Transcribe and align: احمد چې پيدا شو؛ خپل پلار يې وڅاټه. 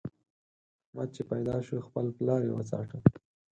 احمد 0.85 1.09
چې 1.15 1.21
پيدا 1.31 1.55
شو؛ 1.65 1.77
خپل 1.87 2.05
پلار 2.17 2.41
يې 2.47 2.51
وڅاټه. 2.55 2.97